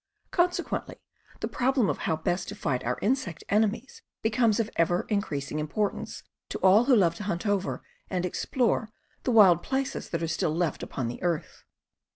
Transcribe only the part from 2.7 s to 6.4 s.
our insect enemies becomes of ever increasing importance